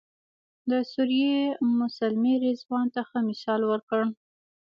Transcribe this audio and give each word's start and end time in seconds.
د 0.69 0.71
سوریې 0.91 1.39
ام 1.63 1.77
سلمې 1.97 2.33
رضوان 2.45 2.85
ته 2.93 3.01
ښه 3.09 3.19
مثال 3.29 3.61
ورکړ. 3.67 4.01